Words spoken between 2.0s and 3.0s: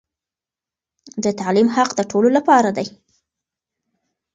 ټولو لپاره دی.